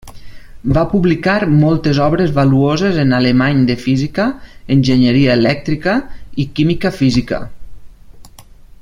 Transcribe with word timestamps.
Va 0.75 0.83
publicar 0.93 1.33
moltes 1.57 1.99
obres 2.05 2.31
valuoses 2.37 2.97
en 3.03 3.13
alemany 3.19 3.61
de 3.69 3.77
física, 3.83 4.27
enginyeria 4.77 5.37
elèctrica 5.41 5.95
i 6.45 6.47
química 6.61 6.95
física. 7.03 7.45